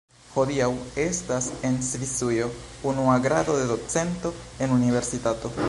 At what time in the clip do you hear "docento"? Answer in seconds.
3.75-4.33